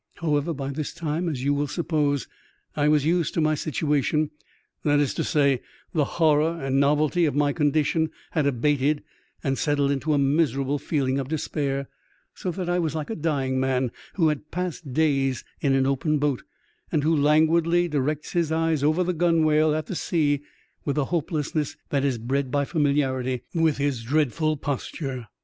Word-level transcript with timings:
However, 0.15 0.51
by 0.51 0.71
this 0.71 0.93
time, 0.95 1.29
as 1.29 1.43
you 1.43 1.53
will 1.53 1.67
suppose, 1.67 2.27
I 2.75 2.87
was 2.87 3.05
used 3.05 3.35
to 3.35 3.39
my 3.39 3.53
situation, 3.53 4.31
that 4.83 4.99
is 4.99 5.13
to 5.13 5.23
say, 5.23 5.61
the 5.93 6.05
horror 6.17 6.59
and 6.59 6.79
novelty 6.79 7.25
of 7.25 7.35
my 7.35 7.53
condition 7.53 8.09
had 8.31 8.47
abated 8.47 9.03
and 9.43 9.59
settled 9.59 9.91
into 9.91 10.13
a 10.13 10.17
miserable 10.17 10.79
feeling 10.79 11.19
of 11.19 11.27
despair, 11.27 11.87
so 12.33 12.49
that 12.49 12.67
I 12.67 12.79
was 12.79 12.95
like 12.95 13.11
a 13.11 13.15
dying 13.15 13.59
man 13.59 13.91
who 14.15 14.29
had 14.29 14.49
passed 14.49 14.91
days 14.91 15.43
in 15.59 15.75
an 15.75 15.85
open 15.85 16.17
boat, 16.17 16.41
and 16.91 17.03
who 17.03 17.15
languidly 17.15 17.87
directs 17.87 18.31
his 18.31 18.51
eyes 18.51 18.81
over 18.83 19.03
the 19.03 19.13
gunwale 19.13 19.75
at 19.75 19.85
the 19.85 19.95
sea, 19.95 20.41
with 20.83 20.95
the 20.95 21.05
hopelessness 21.13 21.77
that 21.91 22.03
is 22.03 22.17
bred 22.17 22.49
by 22.49 22.65
familiarity 22.65 23.43
with 23.53 23.77
his 23.77 24.01
dreadful 24.01 24.57
posture. 24.57 25.27